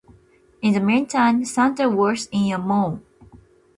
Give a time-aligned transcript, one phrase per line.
[0.63, 3.01] In the meantime, Santa works in a mall.